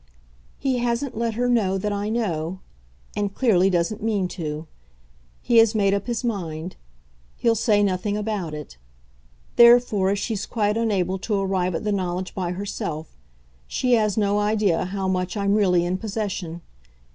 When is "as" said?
10.09-10.17